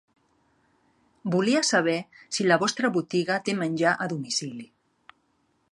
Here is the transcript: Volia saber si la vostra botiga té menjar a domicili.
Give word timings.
Volia 1.35 1.61
saber 1.69 1.97
si 2.37 2.47
la 2.47 2.59
vostra 2.63 2.91
botiga 2.97 3.39
té 3.49 3.57
menjar 3.61 3.93
a 4.07 4.11
domicili. 4.15 4.69